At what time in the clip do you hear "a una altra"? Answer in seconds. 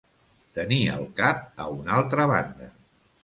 1.65-2.27